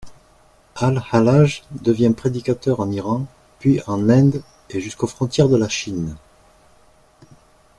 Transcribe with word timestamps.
Al-Hallaj 0.77 1.61
devint 1.69 2.13
prédicateur 2.13 2.79
en 2.79 2.89
Iran, 2.91 3.27
puis 3.59 3.81
en 3.85 4.09
Inde 4.09 4.41
et 4.71 4.79
jusqu’aux 4.81 5.05
frontières 5.05 5.47
de 5.47 5.57
la 5.57 5.69
Chine. 5.69 6.15